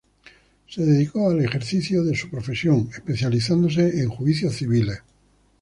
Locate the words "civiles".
4.55-5.03